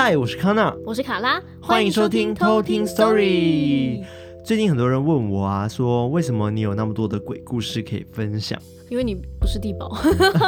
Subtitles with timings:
[0.00, 4.04] 嗨，我是康娜，我是卡拉，欢迎收听偷听 Story。
[4.44, 8.56] 最近很多人问我啊，说为什么你有那么多的鬼故事可以分享？
[8.90, 9.90] 因为你不是地堡，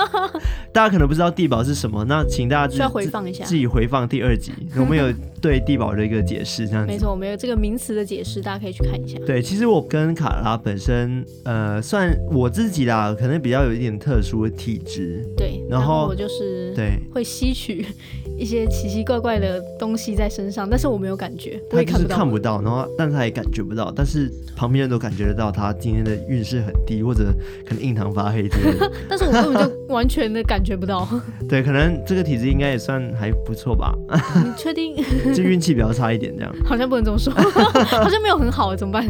[0.73, 5.13] 大家可能不知道地堡是什么，那请大家需要回放一下，自己回放第二集，我们有
[5.43, 6.93] 对地堡的一个解释，这样子。
[6.93, 9.19] 没错，我们有这个名词的解释，大家可以去看一下。
[9.27, 15.23] 对，其实我跟卡拉本身，呃，算我自己啦，可能比较有一点特殊的体质。
[15.37, 17.85] 对，然后我就是对会吸取
[18.41, 27.35] 一些奇奇怪怪的东西在身上，但是我没有感觉，我也看不到，看不到，然后但是他也感觉不到，但是旁边人都感觉得到他今天的运势很低，或者
[27.69, 28.91] 可能印堂发黑之类的。
[29.07, 31.07] 但是我根本就完全的感觉不到。
[31.47, 33.95] 对，可能这个体质应该也算还不错吧。
[34.37, 34.97] 你确定？
[35.37, 36.51] 就运气比较差一点这样。
[36.65, 37.31] 好像不能这么说，
[37.85, 39.07] 好像没有很好，怎么办？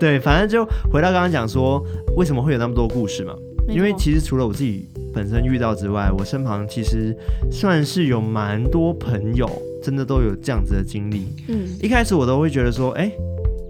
[0.00, 1.84] 对，反正就回到刚刚讲说，
[2.16, 3.34] 为什么会有那么多故事嘛？
[3.68, 7.16] 因为其实除了我自己本身遇到之外，我身旁其实
[7.50, 9.48] 算是有蛮多朋友，
[9.82, 11.26] 真的都有这样子的经历。
[11.48, 13.10] 嗯，一开始我都会觉得说，哎，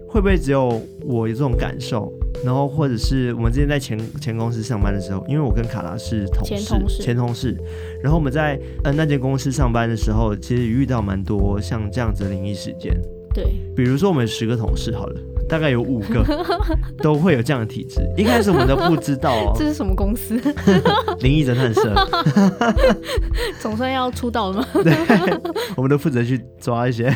[0.08, 2.12] 会不会只有我有这种感受？
[2.44, 7.56] 然后或者是我们之前在前前公司上班的时候，因为我跟卡拉是同事，前同事，前同事，
[8.02, 12.98] 然后我们在呃那间公司上班的时候，其实遇到蛮多像这样子的灵异事件。
[13.34, 13.44] 对，
[13.76, 15.20] 比如说我们十个同事好了。
[15.50, 16.24] 大概有五个
[17.02, 18.00] 都会有这样的体质。
[18.16, 20.40] 一开始我们都不知道哦， 这是什么公司？
[21.20, 21.94] 灵异侦探社，
[23.60, 24.66] 总算要出道了吗？
[24.82, 24.94] 对，
[25.76, 27.06] 我们都负责去抓一些，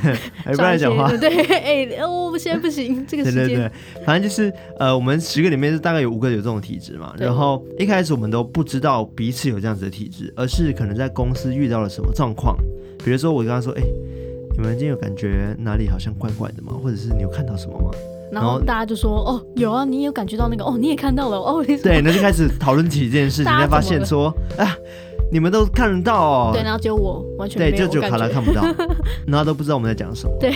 [0.45, 1.09] 哎，不然讲话。
[1.17, 3.47] 对，哎，我现在不行，这个时间。
[3.47, 3.71] 对对对，
[4.05, 7.15] 反正就是呃，我们十个里面是大概有五个有这种体质嘛。
[7.17, 12.57] 然后一开始我们都不知道彼此有这样子的体质，而是可能在公司遇到了什么状况，
[13.05, 13.83] 比如说我跟他说，哎，
[14.57, 16.73] 你们今天有感觉哪里好像怪怪的吗？
[16.83, 17.91] 或者是你有看到什么吗？
[18.35, 20.65] 然后大家就说：“哦，有啊，你有感觉到那个？
[20.65, 24.77] 哦，你也看到了哦。”对，那就开始讨论起这件事情， 才发现说：“啊，
[25.31, 28.63] 你们都看得到哦。”对，然后只有我完全对，就只有卡拉看不到，
[29.27, 30.37] 然后都不知道我们在讲什么。
[30.41, 30.53] 对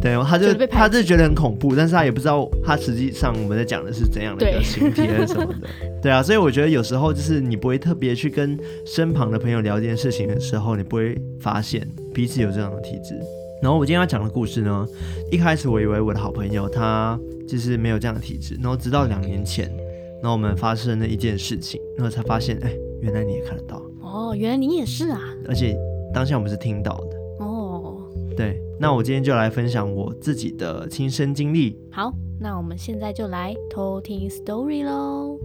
[0.00, 5.68] 对，他就他就觉得很恐怖，但是他也不知道他实际上我们在讲的是怎样的一个形体什么的。
[6.02, 13.14] 对啊，所以我觉得有时候就是你不会特别去跟身旁的朋友聊这件事情的时候，你不会发现彼此有这样的体质。
[13.62, 14.86] 然后我今天要讲的故事呢，
[15.30, 19.72] 一开始我以为我的好朋友他就是没有这样的体质，然后直到两年前，
[20.20, 23.80] 然后我们发生了一件事情，然后才发现，哎，原来你也看得到。
[24.00, 25.20] 哦，原来你也是啊。
[25.46, 25.78] 而且
[26.12, 27.44] 当下我们是听到的。
[27.44, 28.02] 哦。
[28.36, 31.78] 对，那我今天就来分享我自己的亲身经历。
[31.92, 35.38] 好，那我们现在就来偷听 story 喽。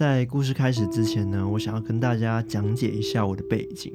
[0.00, 3.92] 在故事开始之前呢，我想要跟大家讲解一下我的背景。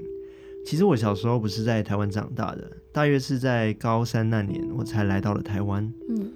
[0.63, 5.91] 其实我小时候不是在台湾长大的，大约是在高三那年我才来到了台湾。
[6.07, 6.31] 嗯，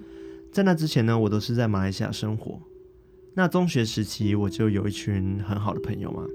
[0.50, 2.60] 在那之前呢，我都是在马来西亚生活。
[3.34, 6.26] 那中学时期我就有一群很好的朋友嘛，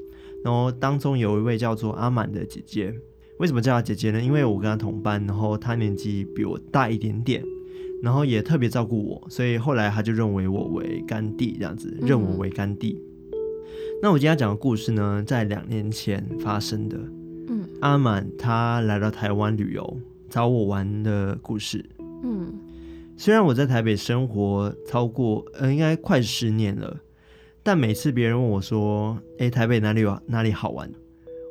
[0.42, 2.96] 然后当中有一位叫做阿满的姐姐。
[3.40, 4.22] 为什么叫她姐姐呢？
[4.22, 7.44] 因为我跟她同班，然后她年纪比我大一点点。
[8.02, 12.98] 然后也特别照顾我，所以后来她就认为我为干弟，这样子认我为干弟。
[12.98, 13.15] 嗯。
[14.02, 16.98] 那我今天要讲的故事呢，在两年前发生的。
[17.48, 19.98] 嗯，阿满他来到台湾旅游，
[20.30, 21.84] 找我玩的故事。
[22.24, 22.54] 嗯，
[23.18, 26.98] 虽然我在台北生活超过，呃，应该快十年了，
[27.64, 30.90] 但每次别人问我说：“诶，台北哪里有哪里好玩？”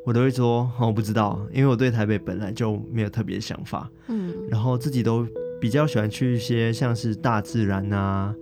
[0.07, 5.27] 我都会说：“我不知道，因为我对台北本来就没有特别的想法。”嗯，然后自己都。
[5.61, 8.35] 比较喜欢去一些像是大自然啊，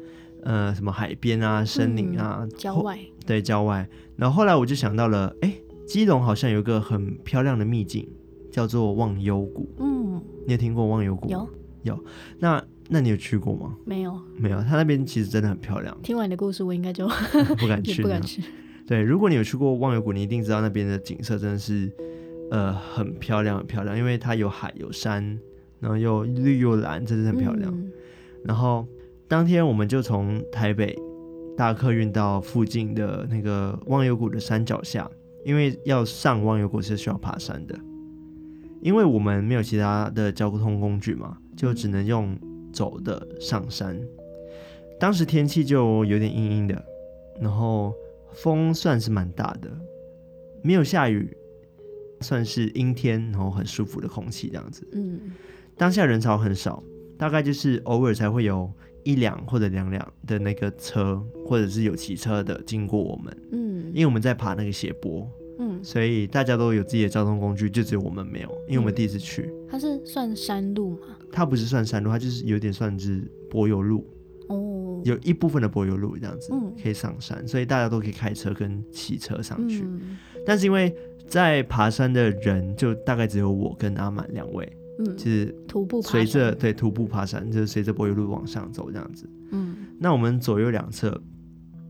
[0.43, 3.89] 呃，什么海边啊、森林啊、嗯、郊外，对，郊外。
[4.17, 5.55] 然后后来我就想到了，哎，
[5.87, 8.09] 基隆好像有一个很漂亮的秘境，
[8.51, 9.69] 叫做忘忧谷。
[9.79, 11.29] 嗯，你有听过忘忧谷？
[11.29, 11.49] 有，
[11.83, 12.05] 有。
[12.39, 13.77] 那那你有去过吗？
[13.85, 14.61] 没有，没有。
[14.63, 15.97] 它那边其实真的很漂亮。
[16.03, 17.09] 听完你的故事，我应该就
[17.59, 18.43] 不敢去， 不敢去。
[18.87, 21.91] 对，如果你有去过忘忧谷，你一定知道那边的景色真的是，
[22.51, 25.39] 呃，很漂亮，很漂亮，因为它有海有山。
[25.81, 27.69] 然后又绿又蓝，真的很漂亮。
[27.75, 27.91] 嗯。
[28.45, 28.87] 然后
[29.33, 30.95] 当天我们就从台北
[31.57, 35.11] 大客运到附近的那个忘忧谷的山脚下，
[35.43, 37.75] 因为要上忘忧谷是需要爬山的。
[38.83, 42.39] 因为我们没有其他的交通工具嘛，就只能用
[42.75, 43.99] 走的上山。
[45.01, 46.85] 当时天气就有点阴阴的，
[47.41, 47.95] 然后
[48.35, 49.71] 风算是蛮大的，
[50.63, 51.35] 没有下雨，
[52.21, 54.87] 算是阴天，然后很舒服的空气这样子。
[54.93, 55.33] 嗯。
[55.79, 56.83] 当下人潮很少，
[57.17, 58.71] 大概就是偶尔才会有
[59.05, 63.37] 一辆或者两辆的那个车，或者是有骑车的经过我们。
[63.53, 65.29] 嗯，因为我们在爬那个斜坡，
[65.59, 69.53] 嗯，所以大家都有自己的交通工具，就只有我们没有，因为我们第一次去。
[69.69, 71.17] 它是算山路吗？
[71.31, 74.07] 它不是算山路，它就是有点算是柏油路。
[74.49, 79.83] 哦，有一部分的柏油路这样子，嗯，可以上山，所以大家都可以开车跟骑车上去。
[79.85, 80.95] 嗯，但是因为
[81.27, 89.29] 在爬山的人就大概只有我跟阿满两位，嗯，就是徒步随着对徒步爬山，就是随着柏油路往上走这样子。
[89.51, 91.21] 嗯，那我们左右两侧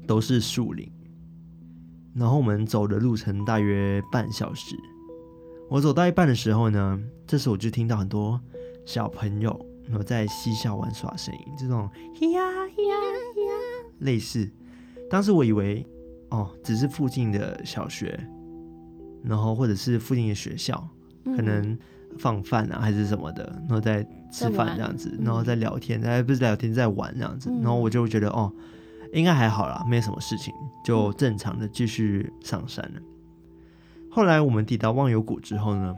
[0.07, 0.91] 都是树林，
[2.15, 4.77] 然后我们走的路程大约半小时。
[5.69, 8.41] 我走到一半的时候呢，这时我就听到很多
[8.85, 9.67] 小朋友。
[9.89, 11.91] 然后在嬉笑玩耍声音，这种
[12.21, 13.53] 呀呀呀，
[13.99, 14.49] 类似。
[15.11, 15.85] 当时我以为
[16.31, 18.19] 哦，只是附近的小学，
[19.25, 20.89] 然后或者是附近的学校，
[21.25, 21.77] 嗯、可能
[22.19, 27.51] 放饭啊还是什么的，然后在吃饭这样子，然后在聊天，不是聊天，在玩这样子。
[27.63, 28.53] 然后我就觉得哦，
[29.13, 30.53] 应该还好啦，没什么事情，
[30.85, 33.01] 就正常的继续上山了。
[34.11, 35.95] 后来我们抵达忘忧谷之后呢，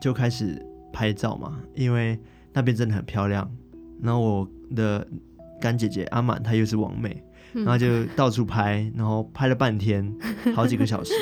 [0.00, 2.18] 就开始拍照嘛，因为。
[2.50, 3.48] 那边真的很漂亮，
[4.02, 5.06] 然后我的
[5.60, 7.22] 干姐姐阿满她又是王妹，
[7.52, 10.12] 然后就到处拍，然后拍了半天，
[10.56, 11.12] 好几个小时。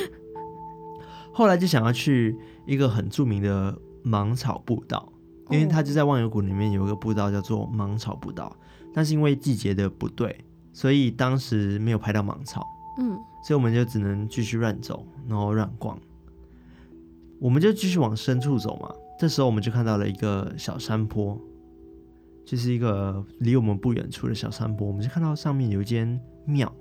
[1.34, 2.34] 后来就想要去
[2.64, 3.76] 一个很著名的
[4.06, 5.12] 芒草步道，
[5.50, 8.56] 因为它就在忘忧谷里面有一个步道叫做芒草步道，
[8.94, 12.64] 但是因为季节的不对，所以当时没有拍到芒草，
[13.00, 15.98] 嗯，所以我们就只能继续乱走，然后乱逛，
[17.40, 18.94] 我们就继续往深处走嘛。
[19.18, 21.36] 这时候我们就看到了一个小山坡，
[22.44, 24.86] 就是一个离我们不远处的小山坡。
[24.86, 26.72] 我们就看到上面有一间庙，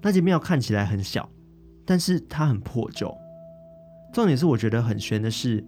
[0.00, 1.28] 那间庙看起来很小，
[1.84, 3.12] 但是它很破旧。
[4.12, 5.62] 重点是我觉得很悬的是，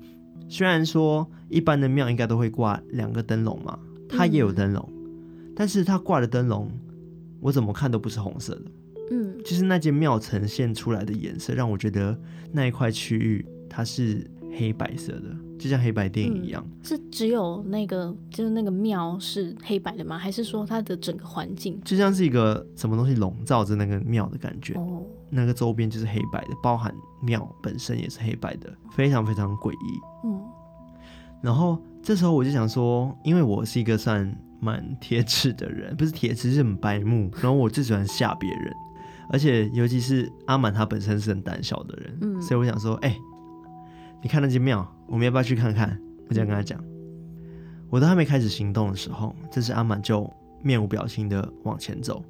[0.50, 6.68] 虽然说一般的庙应该都会挂两个灯笼嘛，它也有灯笼，嗯、但是它挂的灯笼
[7.40, 8.64] 我怎么看都不是红色的。
[9.12, 12.18] 嗯，就是那间庙呈现出来的颜色，让我觉得
[12.52, 15.34] 那一块区域它是黑白色的。
[15.56, 20.16] 就像黑白电影一样，嗯、是只有那个就是那个庙是黑白的吗？
[20.16, 24.72] 还是说它的整个环境就像是一个什么东西笼罩着那个庙的感觉？
[24.74, 30.00] 哦，那个周边就是黑白的，包含庙本身也是黑白的，非常非常诡异。
[31.40, 37.30] 嗯，然后这时候我就想说，因为我是一个算蛮铁齿的人，不是铁齿，是很白目。
[37.34, 38.72] 然后我最喜欢吓别人，
[39.30, 43.16] 而且尤其是阿满他本身是很胆小的人，嗯，所以我想说，哎、欸。
[44.22, 45.98] 你看那间庙，我们要不要去看看？
[46.28, 46.78] 我这样跟他讲。
[47.88, 50.30] 我都还没开始行动的时候，这时阿满就
[50.62, 52.22] 面无表情的往前走，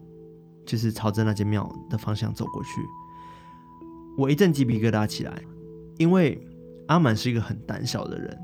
[0.65, 2.69] 就是朝着那间庙的方向走过去。
[4.17, 5.33] 我一阵鸡皮疙瘩起来，
[5.99, 6.41] 因为
[6.87, 8.39] 阿满是一个很胆小的人，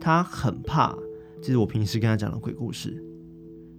[0.00, 0.92] 他很怕，
[1.42, 3.04] 就是我平时跟他讲的鬼故事。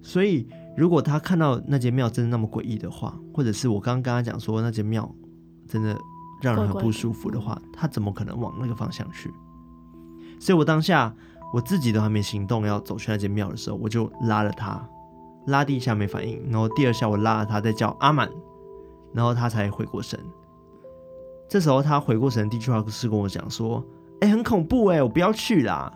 [0.03, 0.47] 所以
[0.77, 5.13] 如果他看到那间庙真的那么诡异的话，或者是我刚刚跟他讲说那间庙
[5.67, 5.97] 真的。
[6.43, 9.31] 让人很不舒服的话，他怎么可能往那个方向去？
[10.39, 11.15] 所以我当下
[11.53, 14.83] 我自己都还没行动要走去那间庙的时候，我就拉了他，
[15.45, 18.27] 拉第一下没反应，然后第二下我拉了他再叫阿满，
[19.13, 20.19] 然后他才回过神。
[21.47, 23.85] 这时候他回过神，第一句话是跟我讲说
[24.21, 25.93] ：“哎，很恐怖哎，我不要去啦。”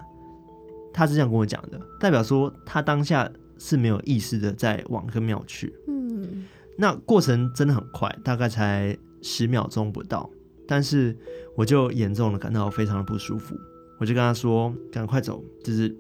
[0.96, 5.74] 他是这样跟我讲的，代表说他当下是没有意识的在往个庙去。
[5.90, 6.46] 嗯，
[6.78, 10.30] 那过程真的很快，大概才十秒钟不到。
[10.66, 11.14] 但是
[11.58, 13.56] 我就严重的感到非常的不舒服，
[14.00, 15.94] 我就跟他说：“赶快走，就是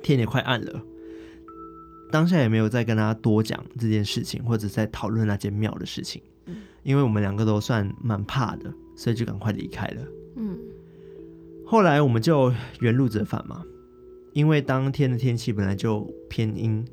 [0.00, 0.80] 天也快暗了。”
[2.12, 6.22] 当下也没有再跟他多讲这件事情，或者在讨论那间庙的事情，
[6.82, 10.02] 因为我们两个都算蛮怕的，所以就赶快离开了。
[10.36, 10.56] 嗯，
[11.66, 13.62] 后来我们就原路折返嘛，
[14.32, 16.86] 因为当天的天气本来就偏阴，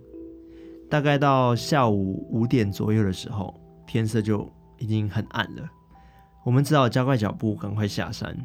[0.90, 3.54] 大概到下午五点左右的时候，
[3.86, 5.70] 天色就已经很暗了。
[6.44, 8.36] 我们只好加快脚步，赶快下山。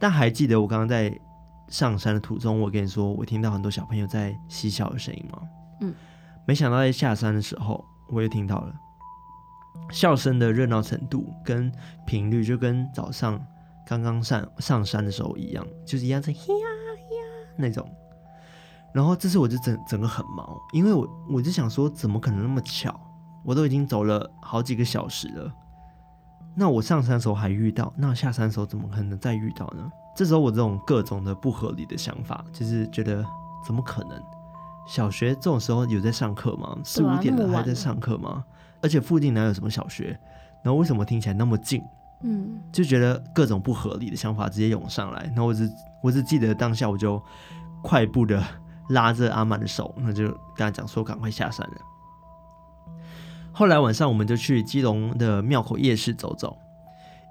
[0.00, 1.12] 但还记得我刚刚在
[1.68, 5.42] 上山的途中，我跟你说，我听到很多小朋友在嬉笑的声音吗？
[5.80, 5.94] 嗯，
[6.46, 8.74] 没想到在下山的时候，我又听到了
[9.90, 11.70] 笑声的热闹程度跟
[12.06, 13.40] 频率，就跟早上
[13.86, 17.88] 刚刚上上山的时候一样，就是一样在呀呀那种。
[18.94, 22.98] 然后这次我就整整个很忙，因为我我就想说，怎么可能那么巧？
[23.44, 25.52] 我都已经走了好几个小时了。
[26.54, 29.88] 那我上山的时候还遇到，那下山的时候怎么可能再遇到呢？
[30.16, 33.24] 这时候我这种各种的不合理的想法，就是觉得
[33.64, 34.20] 怎么可能？
[34.88, 36.78] 小学这种时候有在上课吗？
[36.82, 38.42] 四五点了还在上课吗？
[38.80, 40.18] 而且附近哪有什么小学？
[40.62, 41.82] 然后为什么听起来那么近？
[42.22, 45.24] 嗯，就觉得各种不合理的想法直接涌上来。
[45.26, 45.70] 然后我只
[46.02, 47.22] 我只记得当下我就
[47.82, 48.42] 快步的
[48.88, 51.76] 拉着阿满的手，那就跟他讲说赶快下山了。
[53.52, 56.56] 后来晚上，我们就去基隆的庙口夜市走走，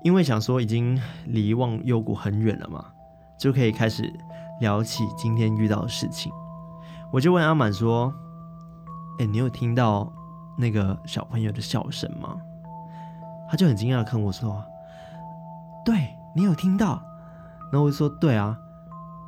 [0.04, 2.84] 因为想说已经离忘忧谷很远了嘛，
[3.40, 4.12] 就可以开始
[4.60, 6.32] 聊起今天遇到的事情。
[7.12, 8.12] 我就问阿满说
[9.20, 10.12] ：“哎，你有听到
[10.58, 12.36] 那个小朋友的笑声吗？”
[13.48, 14.66] 他就很惊讶的看我说
[15.86, 17.02] ：“对，你有听到？”
[17.72, 18.58] 然后我就说：“对啊。”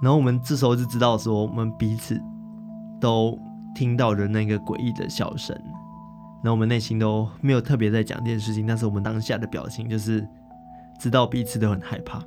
[0.01, 2.21] 然后我们这时候就知道说，我们彼此
[2.99, 3.37] 都
[3.73, 5.55] 听到了那个诡异的笑声。
[6.43, 10.25] 然后我们内心都没有特别在讲这件事情，但是我们当下的表情就是
[10.99, 12.21] 知道彼此都很害怕。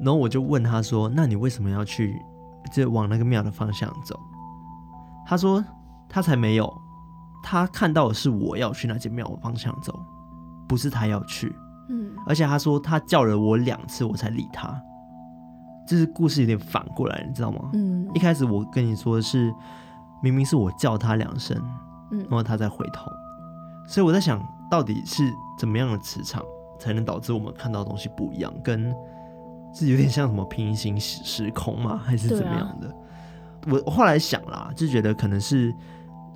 [0.00, 2.20] 然后我就问他说：“那你为什么要去，
[2.72, 4.18] 就往那个庙的方向走？”
[5.26, 5.64] 他说
[6.10, 6.70] ：“他才没有，
[7.42, 9.98] 他看到的是我要去那间庙的方向走，
[10.68, 11.54] 不是他要去。
[11.88, 14.78] 嗯，而且他说他叫了我两次，我才理他。
[15.86, 17.70] 就是故事有点反过来，你知道吗？
[17.74, 19.52] 嗯，一开始我跟你说的是，
[20.22, 21.56] 明明是我叫他两声。”
[22.10, 23.10] 嗯然后他再回头，
[23.88, 25.24] 所以我在想到底是
[25.58, 26.44] 怎么样的磁场
[26.78, 28.52] 才能导致我们看到的东西不一样？
[28.62, 28.94] 跟
[29.72, 31.96] 是有点像什么平行时时空吗？
[32.04, 32.94] 还是怎么样的？
[33.66, 35.74] 我后来想啦，就觉得可能是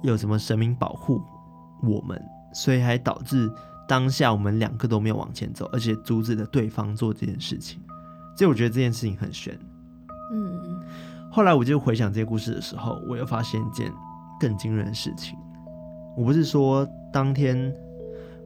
[0.02, 1.22] 有什么神明保护
[1.82, 2.20] 我们，
[2.52, 3.48] 所以还导致
[3.86, 7.80] 当下我们两个都没有往前走，而且阻止了对方做这件事情。
[8.38, 9.58] 所以我觉得这件事情很悬。
[10.32, 10.80] 嗯，
[11.28, 13.92] 后来我就回想这些故事的时候，我又发现一件
[14.38, 15.36] 更惊人的事情。
[16.16, 17.74] 我不是说当天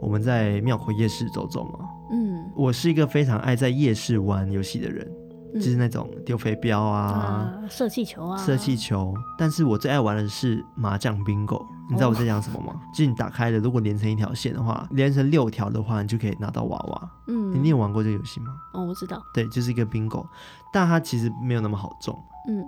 [0.00, 1.80] 我们在庙口夜市走走吗？
[2.10, 5.21] 嗯，我是一个非常爱在夜市玩游戏的人，嗯、
[5.54, 9.14] 就是那种丢飞镖啊、射气球啊、射气球。
[9.38, 11.64] 但是我最爱玩的是麻将 bingo。
[11.90, 12.72] 你知道我在讲什么吗？
[12.74, 17.10] 哦、就是你打开了，如果连成一条线的话，连成六条的话，你就可以拿到娃娃。
[17.28, 18.54] 嗯，你有玩过这个游戏吗？
[18.72, 19.20] 哦，我知道。
[19.34, 20.24] 对，就是一个 bingo，
[20.72, 22.18] 但它其实没有那么好中。
[22.48, 22.64] 嗯，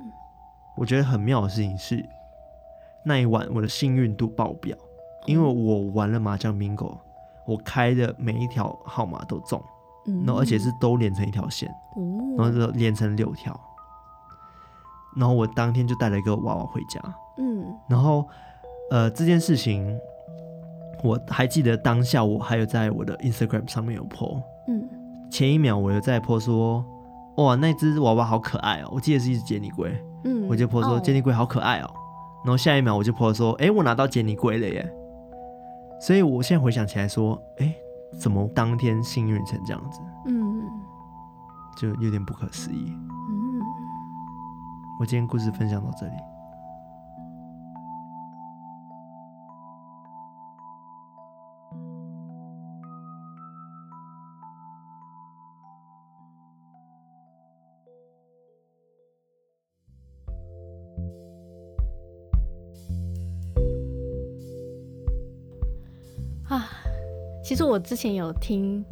[0.76, 2.04] 我觉得很妙的事情是，
[3.06, 4.76] 那一晚我的幸运度爆表。
[5.26, 6.98] 因为我玩了麻将 bingo，
[7.46, 9.62] 我开的每一条号码都中，
[10.24, 11.68] 然后而且是都连成一条线，
[12.36, 13.58] 然后就连成六条，
[15.16, 17.00] 然后我当天就带了一个娃娃回家，
[17.38, 18.26] 嗯，然后
[18.90, 19.98] 呃这件事情
[21.02, 24.88] 我还记得当下我还有在我的 Instagram 上面有 po，嗯，
[25.30, 26.84] 前一秒我有在 po 说，
[27.36, 29.90] 哇那只娃娃好可爱哦，我记得是一只杰尼龟，
[30.24, 31.90] 嗯，我就 po 说杰尼龟好可爱哦，
[32.44, 34.94] 然后下一秒我就 po 说，哎我拿到杰尼龟了耶。
[36.00, 37.74] 所以，我现在回想起来，说，哎、欸，
[38.20, 40.00] 怎么当天幸运成这样子？
[40.26, 40.62] 嗯，
[41.76, 42.92] 就有点不可思议。
[43.28, 43.60] 嗯，
[45.00, 46.12] 我今天故事分享到这里。
[67.74, 68.84] 我之前有听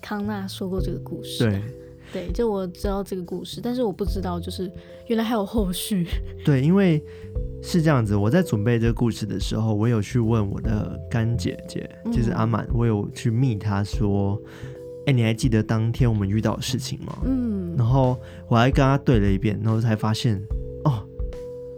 [0.00, 1.62] 康纳说过这个故事，对，
[2.12, 4.70] 对，就我知道这个故事，但是我不知道就是
[5.08, 6.06] 原来还有后续。
[6.46, 7.02] 对，因为
[7.60, 14.40] 是这样子，我在准备这个故事的时候，我有去问我的干姐姐，就是阿满，我有去密她说，
[15.06, 17.18] 哎、嗯，你还记得当天我们遇到的事情吗？
[17.24, 18.16] 嗯，然后
[18.46, 20.40] 我还跟他对了一遍，然后才发现，
[20.84, 21.04] 哦，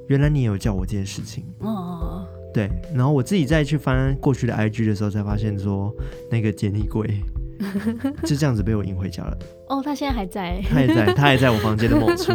[0.09, 1.43] 原来你也有叫我这件事情。
[1.61, 2.19] 哦。
[2.52, 5.95] 对，然后我自己再去翻过去的 IG 的时候，才发现说
[6.30, 7.09] 那个简历柜
[8.25, 9.38] 就这样子被我赢回家了。
[9.69, 12.33] 哦，他现在还在，他也在，他也在我房间的某处。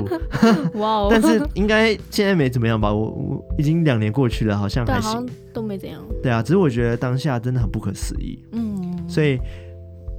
[0.75, 1.07] 哇哦！
[1.11, 2.93] 但是应该现在没怎么样吧？
[2.93, 6.01] 我我已经两年过去了，好像还行，都没怎样。
[6.21, 8.39] 对啊，只是我觉得当下真的很不可思议。
[8.53, 9.39] 嗯，所以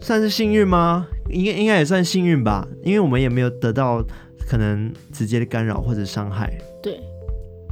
[0.01, 1.07] 算是幸运吗？
[1.31, 4.05] 应该应该也算幸运吧，因为我们也没有得到
[4.47, 6.53] 可能直接的干扰或者伤害。
[6.83, 7.01] 对。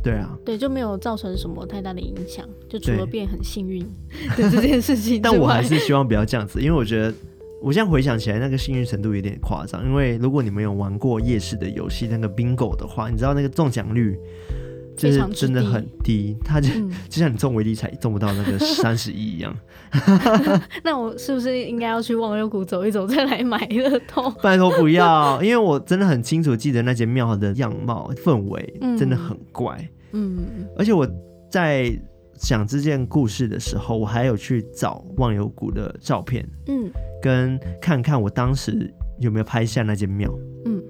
[0.05, 3.81] 对啊，对，就没有造成什么太大的影响，就除了变很幸运
[4.37, 5.21] 的这件事情。
[5.25, 7.15] 但我还是希望不要这样子，因为我觉得
[7.63, 9.83] 我现在回想起来，那个幸运程度有点夸张。
[9.87, 14.15] 因为如果你们有玩过夜市的游戏，那个 bingo 的话，你知道那个中奖率
[14.95, 19.57] 就是真的很低，它就、嗯、就像你中威力彩中不到那个三十亿一样。
[20.85, 24.31] 那我是不是应该要去忘忧谷走一走，再来买乐透？
[24.43, 29.77] 拜托不要，因为我真的很清楚记得那间庙的样貌氛围真的很怪。
[29.81, 31.07] 嗯嗯，而且我
[31.51, 31.93] 在
[32.39, 36.91] 讲这件故事的时候，我还有去找忘忧谷的照片，嗯，
[37.21, 40.33] 跟看看我当时有没有拍下那间庙，
[40.65, 40.83] 嗯，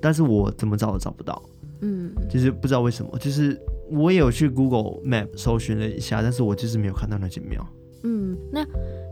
[0.00, 1.42] 但是我怎么找都找不到，
[1.82, 7.64] 嗯，就是不知道为什么，就是我也有去 Google Map 搜寻了一下，但是我就是没有看到那间庙，
[8.02, 8.64] 嗯，那。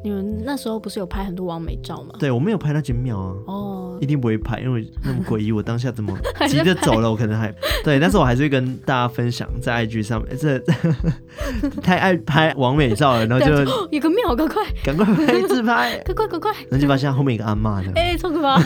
[0.05, 2.15] 你们那时候不是有拍很多王美照吗？
[2.17, 3.35] 对，我没有拍那间庙啊。
[3.47, 5.51] 哦，一定不会拍，因为那么诡异。
[5.51, 6.17] 我当下怎么
[6.47, 7.53] 急着走了，我可能还
[7.83, 10.39] 对，但是我还是会跟大家分享在 IG 上面。
[10.39, 10.61] 这
[11.83, 13.53] 太爱拍王美照了，然后就
[13.91, 16.53] 有个庙，赶快赶快拍自拍，快快快快！
[16.53, 17.91] 然后就发现后面一个阿嬷的。
[17.97, 18.57] 哎、欸，超可怕！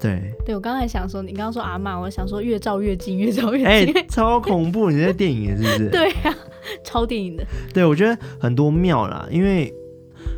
[0.00, 4.90] 对， 对我刚才想说，你刚刚说阿嬷，我想说越照越近，越照越近，哎、欸，超恐怖！
[4.90, 5.88] 你在电影是不是？
[5.90, 6.36] 对呀、啊，
[6.84, 7.44] 超电影的。
[7.74, 9.72] 对，我觉得很多庙啦，因为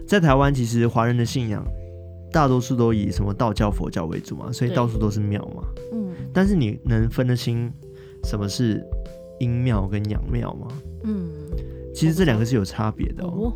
[0.06, 1.64] 在台湾，其实华人的信仰
[2.32, 5.62] 大多数都以什么道教、佛教为主嘛，所以到处都是庙嘛。
[5.92, 6.12] 嗯。
[6.32, 7.70] 但是你能分得清
[8.24, 8.82] 什么是
[9.38, 10.68] 阴庙跟阳庙吗？
[11.04, 11.30] 嗯。
[11.94, 13.52] 其实这两个是有差别的、喔、哦。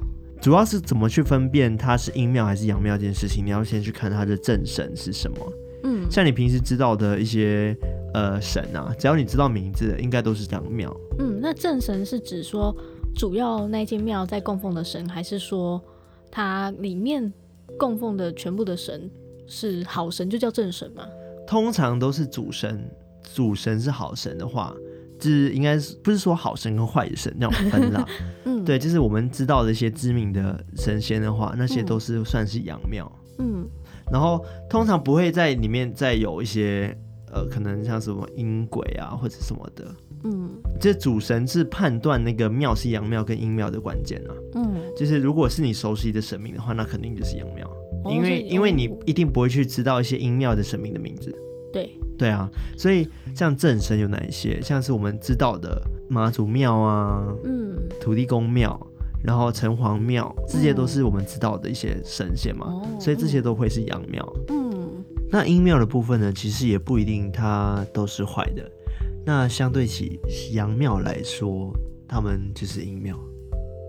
[0.47, 5.39] 主要是怎么去分辨它是阴庙还是阳庙这件事情，你要先去看它的正神是什么。
[5.83, 7.77] 嗯，像你平时知道的一些
[8.15, 10.97] 呃神啊，只要你知道名字的，应该都是阳庙。
[11.19, 12.73] 嗯，那正神是指说
[13.13, 15.83] 主要那间庙在供奉的神，还是说
[16.31, 17.33] 它里面
[17.77, 19.11] 供奉的全部的神
[19.49, 21.05] 是好神，就叫正神吗？
[21.45, 22.89] 通常都是主神，
[23.35, 24.73] 主神是好神的话。
[25.19, 28.07] 就是应该是不是说好神跟坏神那种分啦？
[28.45, 33.11] 嗯，对，就是我们知道的一些知名的神仙的话，那些都是算是阳庙。
[33.39, 33.67] 嗯，
[34.11, 36.97] 然后通常不会在里面再有一些
[37.33, 39.85] 呃，可能像什么阴鬼啊或者什么的。
[40.25, 44.33] 嗯，这主神是判断那个庙是阳庙跟阴庙的关键啊。
[44.55, 47.67] 嗯，就是如果是你熟悉的神明的话，那肯定就是阳庙，
[48.05, 51.35] 哦，因为因为你一定不会去知道一些阴庙的神明的名字。
[51.77, 51.99] 对。
[52.19, 54.59] 对啊，所以像正神有哪一些？
[54.63, 58.75] 像是我们知道的妈祖庙啊，嗯，土地公庙，
[59.23, 64.37] 然后城隍庙，这些都是我们知道的一些神仙嘛，嗯、所以这些都会是阳庙。
[64.49, 68.67] 嗯，那阴庙的部分呢，其实也不一定它都是坏的。
[69.27, 70.19] 那相对起
[70.53, 71.71] 阳庙来说，
[72.09, 73.15] 他们就是阴庙，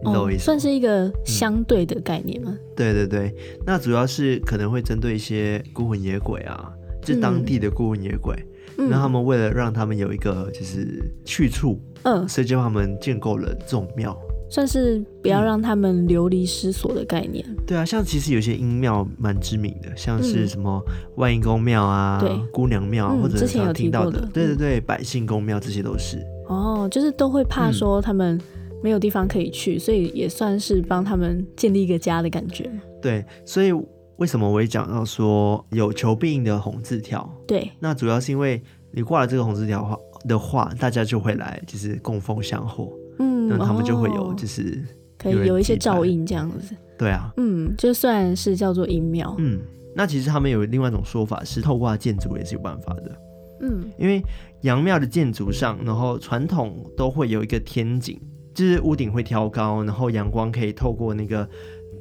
[0.03, 0.44] 你懂我意思？
[0.44, 2.51] 算是一个相对的概念吗？
[2.51, 3.34] 嗯、对对对，
[3.65, 6.74] 那主要是可能会针对一些孤魂野鬼啊。
[7.14, 8.36] 是当地的孤魂野鬼，
[8.76, 14.18] 那、嗯、他们为了让他们有一个就是去处，嗯，所以就他们建构了这种庙，
[14.50, 17.56] 算是不要让他们流离失所的概念、嗯。
[17.66, 20.82] 对啊，像其实有些阴庙蛮知名的，像是什么
[21.16, 26.17] 万应公庙啊、对姑娘庙、嗯，或者常听到的，对对对，百姓公庙这些都是。
[26.48, 28.39] 哦，就是都会怕说他们
[28.84, 32.70] 没有地方可以去，嗯、所以也算是帮他们建立一个家的感觉。
[33.02, 33.74] 对，所以。
[34.17, 37.30] 为什么我会讲到说有求必应的红字条？
[37.47, 44.84] 对，那主要是因为你挂了这个红字条的话，大家就会来就是供奉香火，嗯，那他们就会有就是
[45.19, 46.75] 可以有一些照应这样子。
[46.97, 49.62] 对啊，嗯，就算是叫做阴庙，嗯，
[49.95, 53.21] 那其实他们有另外一种说法是透过建筑也是有办法的，
[53.62, 54.19] 嗯，因为
[54.62, 58.19] 阳庙的建筑上，然后传统都会有一个天井，
[58.56, 61.47] 就是屋顶会挑高，然后阳光可以透过那个。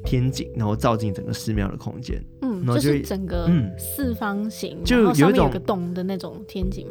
[0.03, 6.87] 天井，然后照进整个寺庙的空间，嗯，然后就，就是整个四方形，嗯、就有一种有个洞的那种天井，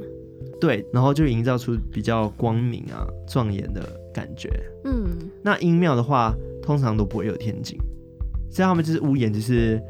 [0.61, 4.51] 对，然后就营造出比较光明啊、壮眼的感觉。
[4.85, 5.07] 嗯，
[5.43, 7.79] 那阴庙的话，通常都不会有天井，
[8.51, 9.81] 所以他们就是屋檐就是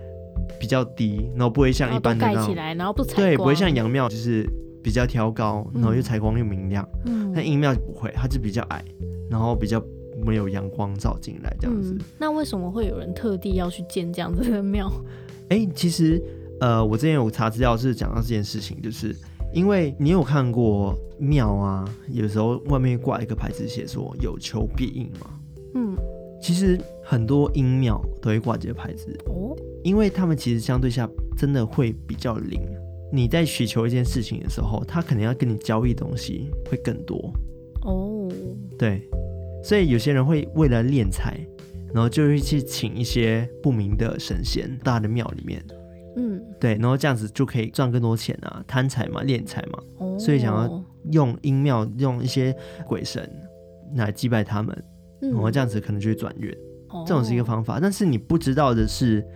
[0.59, 4.49] 比较低，然后不会像一般的盖起来，然后不采光，对，不会像阳庙就是
[4.83, 6.89] 比较挑高，然后又采光又明亮。
[7.07, 8.85] 嗯，但阴庙就不会，它就比较矮，
[9.31, 9.83] 然后比较。
[10.25, 11.93] 没有阳光照进来这样子。
[11.93, 14.91] 嗯，那为什么会有人特地要去建这样子的庙？
[15.49, 16.23] 哎、欸，其实
[16.61, 19.15] 呃，我之前有查资料是讲到这件事情，就是
[19.53, 25.41] 因为你有看过庙啊，有时候外面挂一个牌子写说有求必应嘛。
[25.75, 25.97] 嗯，
[26.41, 32.61] 其实很多阴庙都会挂这个牌子哦，因为他们其实相对下真的会比较灵。
[33.13, 37.33] 你在祈求一件事情的时候，他可能要跟你交易东西会更多
[37.83, 38.29] 哦。
[38.77, 39.09] 对。
[39.67, 41.45] 所以有些人会为了敛财，
[41.93, 45.61] 然后就会去请一些不明的神仙，大的庙里面，
[46.15, 53.29] 嗯，对，然后这样子就可以赚更多钱啊，贪财嘛，敛财嘛，哦，所以想要用阴庙用一些鬼神
[53.97, 54.85] 来祭拜他们，
[55.21, 56.49] 然后这样子可能就会转运，
[56.91, 57.81] 哦，这种是一个方法。
[57.83, 59.27] 但是你不知道的是，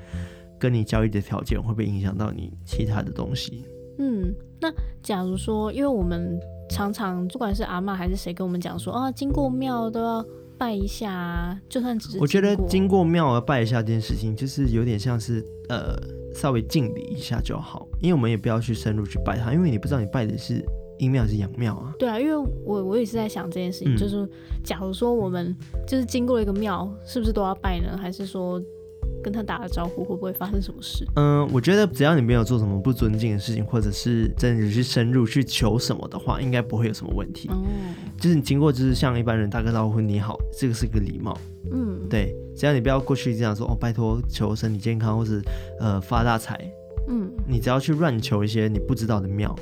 [0.60, 3.64] 跟你交易的条件会不会影响到你其他的东西？
[4.00, 4.68] 嗯，那
[5.00, 6.40] 假如说，因为我们。
[6.72, 10.24] 常常不管是阿嬷还是谁跟我们讲说啊，经过庙都要
[10.56, 12.20] 拜一下啊，就算只是。
[12.20, 15.96] 我觉得经过庙要拜一下这件事情，就是有点像是呃
[16.32, 20.64] 稍微敬礼一下就好，因为我们也不要去深入去拜他，因为你不知道你拜的是
[21.00, 21.92] 阴庙还是阳庙啊。
[21.98, 24.24] 对啊，因为我我也是在想这件事情，嗯、就是
[24.62, 25.52] 假如说我们
[25.88, 27.98] 就是经过一个庙，是不是都要拜呢？
[28.00, 28.62] 还是说？
[29.22, 31.06] 跟他打个招呼，会不会发生什么事？
[31.16, 37.48] 嗯，我觉得只要你没有做什么不尊敬的事情，或者是真的去深入去求什么的话，应该不会有什么问题。
[37.48, 37.62] 哦，
[38.18, 41.36] 就是你经过，就是像一般人打个招呼，你好，这个是一个礼貌。
[41.72, 45.40] 嗯，对，只要你不要过去这样说哦，拜托求身体健康，或者
[45.78, 46.58] 呃发大财。
[47.08, 49.54] 嗯，你只要去乱求一些你不知道的庙，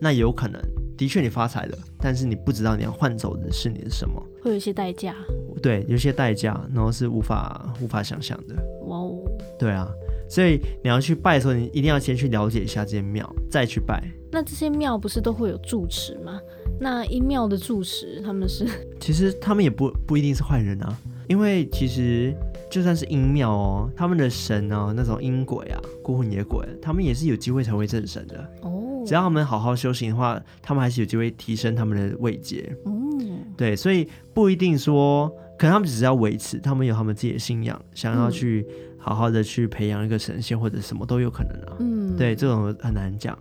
[0.00, 0.60] 那有可能。
[0.96, 5.14] 的确，你发财了，但是你不知道你要换走的是你的什么，会有一些代价。
[5.62, 8.54] 对，有些代价，然后是无法无法想象的。
[8.86, 9.18] 哇哦，
[9.58, 9.88] 对啊，
[10.28, 14.02] 所以你要去拜的时候，你一定要先去了解一下这些庙，再去拜。
[14.30, 16.38] 那这些庙不是都会有住持吗？
[16.78, 18.66] 那阴庙的住持他们是？
[19.00, 22.34] 其实他们也不不一定是坏人啊，因为其实
[22.70, 28.82] 就算是阴庙哦，他们的神哦，那种阴鬼啊、孤魂野鬼，他们也是有机会成为正神的哦。
[29.06, 32.76] 只要他们好好修行的话，他们还是有机会提升他们的位阶。
[32.84, 38.66] 嗯，对，所以不一定说，可能他们只是要维持，他们有他们自己的信仰，想要去。
[38.98, 43.38] 好好的去培养一个神仙或者什么都有可能啊，嗯，对，这种很难讲，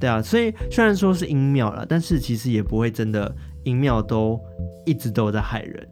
[0.00, 3.32] 对啊，所以虽然说是阴庙了，但是其实也不会真的
[3.62, 4.36] 阴庙都
[4.84, 5.86] 一直都在害人，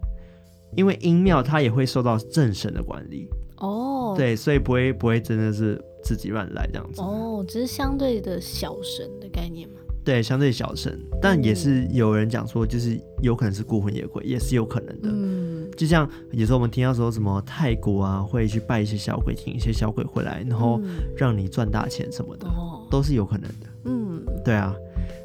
[0.74, 3.28] 因为阴庙它也会受到正神的管理。
[3.58, 9.74] 哦，对，所以不会不会真的是自己乱来这样子哦，只是相对的小神的概念嘛。
[10.04, 15.08] 对，相对小神，但也是有人讲说，就是有可能是孤魂野鬼，也是有可能的。
[15.12, 20.80] 嗯，就像有时候我们听到说什么泰国啊，会去拜一些小鬼，请一些小鬼回来，然后
[21.16, 23.66] 让你赚大钱什么的，嗯，都是有可能的。
[23.86, 24.72] 嗯，对啊，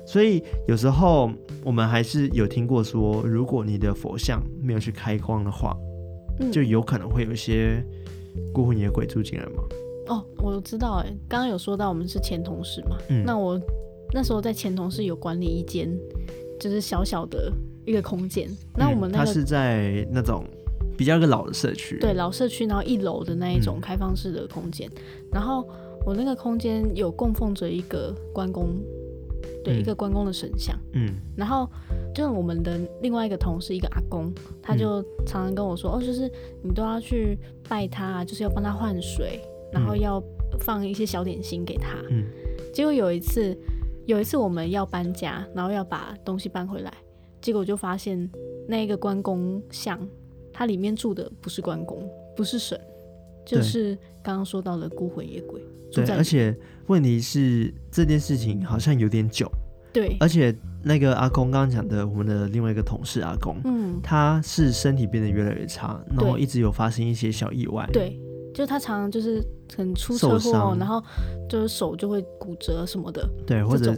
[0.04, 1.30] 所以有时候
[1.64, 5.78] 我们还是有听过说，如果你的佛像没有去开光的话，
[6.52, 7.86] 就有可能会有一些
[8.52, 9.62] 孤魂野鬼住进来嘛。
[10.14, 13.60] 哦，我知道，哎，刚刚有说到我们是前同事嘛，嗯，那我。
[14.14, 15.90] 那时候在前同事有管理一间，
[16.60, 17.50] 就是小小的
[17.86, 18.46] 一个空间。
[18.76, 20.44] 那我们那个、是在那种
[20.98, 24.86] 比较一个老的社区，对，老社区，然后一楼的那一种开放式的空间。
[24.98, 25.66] 嗯、然后
[26.06, 28.76] 我那个空间有供奉着一个关公，
[29.64, 30.78] 对，嗯、一个关公的神像。
[30.92, 31.16] 嗯。
[31.38, 31.66] 然后
[32.14, 34.30] 就是我们的另外一个同事，一个阿公，
[34.62, 36.30] 他就常常跟我说：“嗯、哦，就是
[36.62, 39.40] 你都要去拜他，就是要帮他换水，
[39.72, 40.22] 然后要
[40.60, 42.26] 放一些小点心给他。”嗯。
[42.74, 43.58] 结果有一次。
[44.08, 46.92] 有一次我们要搬家，然后要把东西搬回来，
[47.40, 48.30] 结果就发现
[48.68, 49.98] 那个关公像，
[50.52, 52.78] 它里面住的不是关公，不是神，
[53.46, 55.62] 就是刚刚说到的孤魂野鬼。
[55.94, 56.54] 对，而且
[56.88, 59.50] 问题是这件事情好像有点久。
[59.94, 60.54] 对，而且
[60.84, 67.88] 那个阿公刚刚讲的，我们的另外一个同事阿公，嗯，他是身体变得越来越差，然后一直有发生一些小意外。
[67.94, 68.20] 对。
[68.54, 69.42] 就他常常就是
[69.76, 71.02] 很出车祸，然后
[71.50, 73.96] 就是手就会骨折什么的，对，或者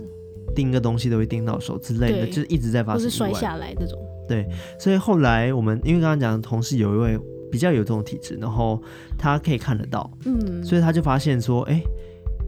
[0.56, 4.00] 钉个东西都会钉到手之类的，就是一直在发生，或是摔下来这种。
[4.28, 4.48] 对，
[4.80, 7.20] 所以后来我们因为刚刚讲的同事有一位
[7.52, 8.82] 比较有这种体质，然后
[9.18, 11.82] 他可以看得到，嗯，所以他就发现说，哎，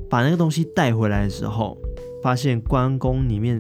[0.10, 1.78] 把那个东西带回来的时候，
[2.24, 3.60] 发现关公里面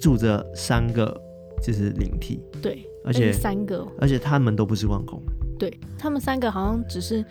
[0.00, 1.16] 住着三个
[1.62, 5.22] 就是灵体，对，而且三个，而且他们都不是关公。
[5.58, 7.24] 对，他们三个好像只是，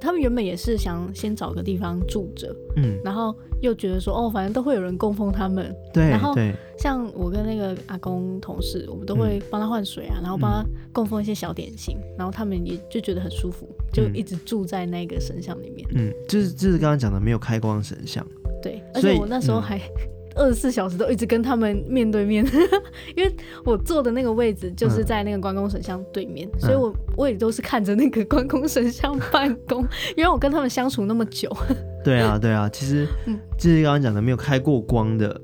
[0.00, 6.34] 他们原本也是想先找个地方住着，嗯，然后又觉得说，哦，反正都会有人供奉他们，对，然后
[6.78, 18.26] 像我跟那个阿公同事，我们都会帮他换水啊，嗯、然后帮他供奉一些小点心，嗯、然后他们也就觉得很舒服，就一直住在那个神像里面，嗯，就是就是刚刚讲的没有开光神像，
[18.62, 19.80] 对，而且我那时候还。
[20.36, 22.44] 二十四小时都一直跟他们面对面，
[23.16, 29.82] 因为我坐的那个位置就是在那个关公神像对面，嗯、所以我我也都是看着那个关公神像办公，
[30.16, 31.50] 因为我跟他们相处那么久。
[32.04, 33.06] 对啊，对啊，其实
[33.58, 35.40] 就是刚刚讲的没有开过光的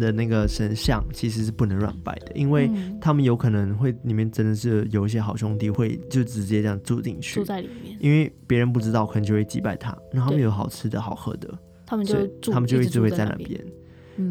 [0.00, 2.68] 的那个神像，其实是不能乱拜的，因为
[3.00, 11.48] 他们有可能会里面真的是有一些好兄弟会就直接这样住进去，住在里面，因为别人不知道，可能就会祭拜他，然后他们有好吃的好喝的，
[11.86, 13.60] 他们就他们就一直会在那边。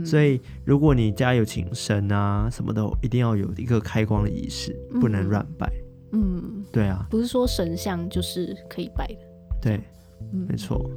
[0.06, 5.71] 所以，如果你家有请神啊什么的，一定要有一个开光的仪式，不能乱拜。
[6.12, 9.19] 嗯，对啊，不是说神像就是可以拜的。
[9.62, 9.80] 对，
[10.34, 10.89] 嗯、没错。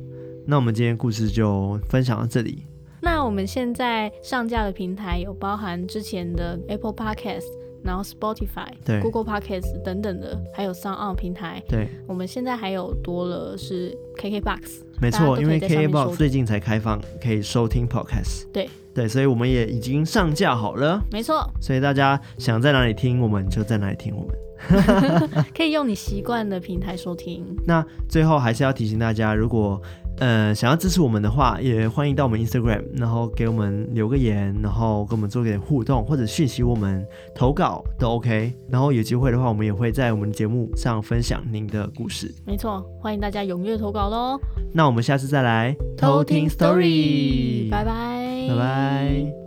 [0.46, 2.66] 那我们今天故事就分享到这里。
[3.00, 7.44] 那我们现在上架的平台有包含之前的 Apple Podcast，
[7.82, 11.62] 然后 Spotify、对 Google Podcast 等等的，还有 SoundOn 平台。
[11.68, 14.82] 对，我们现在还有多了是 KKBox。
[15.02, 21.02] 没错，因为 KKBOX 最近才开放可以收听 Podcast，对对，所以我们也已经上架好了。
[21.10, 24.36] 没错，所以大家想在哪里听，我们就在哪里听我们。
[25.52, 27.44] 可以用你习惯的平台收听。
[27.66, 29.82] 那最后还是要提醒大家，如果
[30.22, 37.04] 呃，想要支持我们的话，也欢迎到我们 Instagram，然后给我们留个言，然后跟我们做点互动，或者讯息我们
[37.34, 38.54] 投稿都 OK。
[38.70, 42.32] 然后有机会的话，我们也会在我们的节目上分享您的故事。
[42.46, 44.38] 没错，欢迎大家踊跃投稿喽。
[44.72, 49.41] 那我们下次再来偷听 Story，拜拜，拜拜。